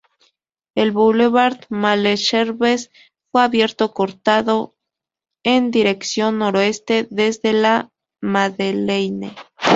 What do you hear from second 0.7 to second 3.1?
El boulevard Malesherbes